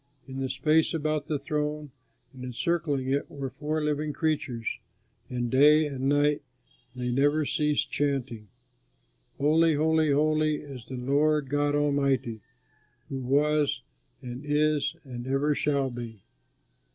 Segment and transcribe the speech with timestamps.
[0.27, 1.91] In the space about the throne
[2.33, 4.79] and encircling it were four living creatures,
[5.29, 6.41] and day and night
[6.95, 8.47] they never ceased chanting:
[9.37, 12.41] "Holy, holy, holy is the Lord God Almighty,
[13.09, 13.83] Who was
[14.23, 16.23] and is and ever shall be."